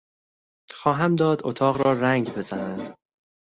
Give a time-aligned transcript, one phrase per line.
[0.73, 2.95] خواهم داد اتاق را رنگ بزنند.